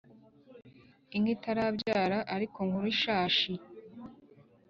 Inka 1.15 1.31
itarabyara 1.35 2.17
ariko 2.35 2.57
nkuru 2.67 2.87
ishashi 2.93 3.51